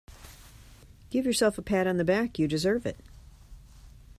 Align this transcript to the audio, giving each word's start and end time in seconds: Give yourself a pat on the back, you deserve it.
Give 1.11 1.27
yourself 1.27 1.59
a 1.59 1.61
pat 1.61 1.85
on 1.85 1.97
the 1.97 2.03
back, 2.03 2.39
you 2.39 2.47
deserve 2.47 2.87
it. 2.87 2.97